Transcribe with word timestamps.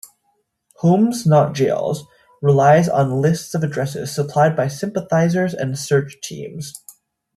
Homes 0.77 1.27
Not 1.27 1.53
Jails 1.53 2.07
relies 2.41 2.89
on 2.89 3.21
lists 3.21 3.53
of 3.53 3.61
addresses 3.63 4.09
supplied 4.11 4.55
by 4.55 4.67
sympathizers 4.67 5.53
and 5.53 5.77
search 5.77 6.17
teams. 6.23 6.73